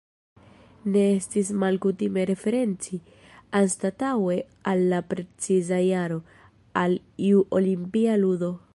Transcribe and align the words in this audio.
Ne 0.93 1.01
estis 1.15 1.51
malkutime 1.63 2.23
referenci, 2.29 2.99
anstataŭe 3.61 4.39
al 4.73 4.83
la 4.95 5.03
preciza 5.13 5.83
jaro, 5.93 6.21
al 6.85 7.01
iu 7.31 7.49
Olimpia 7.61 8.21
ludo. 8.27 8.55